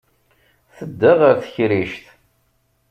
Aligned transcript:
Tedda 0.75 1.11
ɣer 1.19 1.35
tekrict. 1.43 2.05